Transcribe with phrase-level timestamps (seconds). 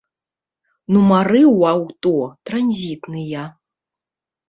[0.95, 2.15] Нумары ў аўто
[2.51, 3.49] транзітныя.